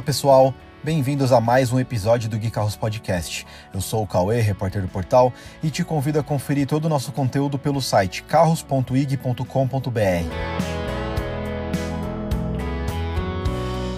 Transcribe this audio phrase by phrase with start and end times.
[0.00, 3.46] Fala pessoal, bem-vindos a mais um episódio do Gui Carros Podcast.
[3.74, 5.30] Eu sou o Cauê, repórter do portal,
[5.62, 9.44] e te convido a conferir todo o nosso conteúdo pelo site carros.ig.com.br.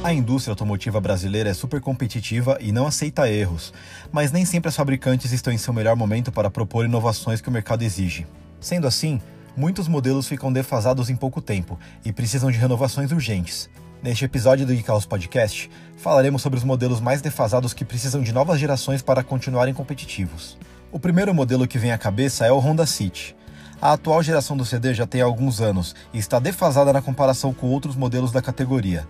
[0.02, 3.72] A indústria automotiva brasileira é super competitiva e não aceita erros,
[4.10, 7.52] mas nem sempre as fabricantes estão em seu melhor momento para propor inovações que o
[7.52, 8.26] mercado exige.
[8.58, 9.22] Sendo assim,
[9.56, 13.70] muitos modelos ficam defasados em pouco tempo e precisam de renovações urgentes.
[14.02, 18.58] Neste episódio do Geekhouse Podcast, falaremos sobre os modelos mais defasados que precisam de novas
[18.58, 20.58] gerações para continuarem competitivos.
[20.90, 23.36] O primeiro modelo que vem à cabeça é o Honda City.
[23.80, 27.68] A atual geração do CD já tem alguns anos e está defasada na comparação com
[27.68, 29.06] outros modelos da categoria.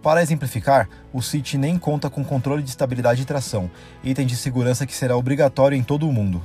[0.00, 3.68] Para exemplificar, o City nem conta com controle de estabilidade e tração,
[4.04, 6.40] item de segurança que será obrigatório em todo o mundo.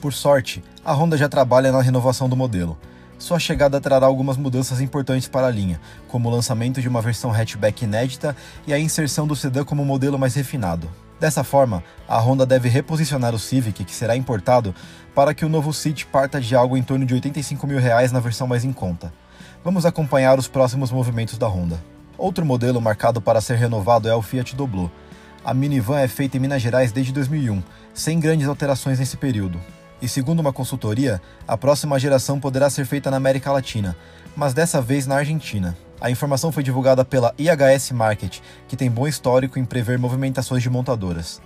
[0.00, 2.76] Por sorte, a Honda já trabalha na renovação do modelo,
[3.18, 7.32] sua chegada trará algumas mudanças importantes para a linha, como o lançamento de uma versão
[7.32, 8.34] hatchback inédita
[8.66, 10.88] e a inserção do sedã como modelo mais refinado.
[11.18, 14.72] Dessa forma, a Honda deve reposicionar o Civic, que será importado,
[15.16, 18.20] para que o novo City parta de algo em torno de 85 mil reais na
[18.20, 19.12] versão mais em conta.
[19.64, 21.82] Vamos acompanhar os próximos movimentos da Honda.
[22.16, 24.90] Outro modelo marcado para ser renovado é o Fiat Doblo.
[25.44, 29.60] A minivan é feita em Minas Gerais desde 2001, sem grandes alterações nesse período.
[30.00, 33.96] E segundo uma consultoria, a próxima geração poderá ser feita na América Latina,
[34.36, 35.76] mas dessa vez na Argentina.
[36.00, 40.70] A informação foi divulgada pela IHS Market, que tem bom histórico em prever movimentações de
[40.70, 41.40] montadoras.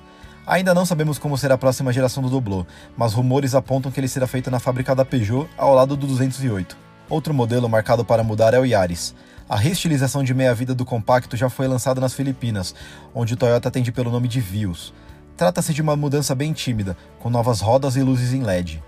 [0.47, 4.09] Ainda não sabemos como será a próxima geração do Doblô, mas rumores apontam que ele
[4.09, 6.77] será feito na fábrica da Peugeot ao lado do 208.
[7.09, 9.15] Outro modelo marcado para mudar é o Yaris.
[9.49, 12.75] A reestilização de meia-vida do compacto já foi lançada nas Filipinas,
[13.15, 14.93] onde Toyota atende pelo nome de Vios.
[15.37, 18.83] Trata-se de uma mudança bem tímida, com novas rodas e luzes em LED.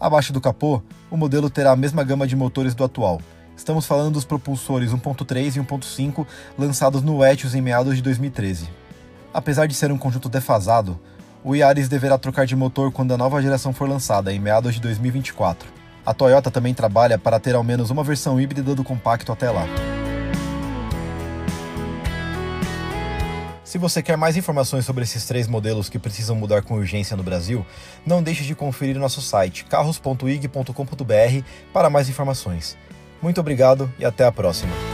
[0.00, 3.20] Abaixo do capô, o modelo terá a mesma gama de motores do atual.
[3.56, 6.26] Estamos falando dos propulsores 1.3 e 1.5
[6.58, 8.68] lançados no Etios em meados de 2013.
[9.34, 10.98] Apesar de ser um conjunto defasado,
[11.44, 14.80] o Yaris deverá trocar de motor quando a nova geração for lançada, em meados de
[14.80, 15.68] 2024.
[16.04, 19.66] A Toyota também trabalha para ter ao menos uma versão híbrida do compacto até lá.
[23.70, 27.22] Se você quer mais informações sobre esses três modelos que precisam mudar com urgência no
[27.22, 27.64] Brasil,
[28.04, 32.76] não deixe de conferir nosso site carros.ig.com.br para mais informações.
[33.22, 34.89] Muito obrigado e até a próxima.